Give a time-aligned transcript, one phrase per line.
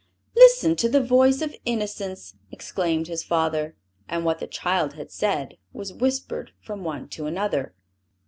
[0.35, 3.75] "Listen to the voice of innocence!" exclaimed his father;
[4.09, 7.75] and what the child had said was whispered from one to another.